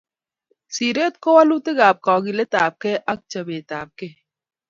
Siiret 0.73 1.13
ko 1.23 1.29
walutikap 1.37 1.97
kakiletapkei 2.05 3.03
ak 3.11 3.19
chopetapkei 3.29 4.13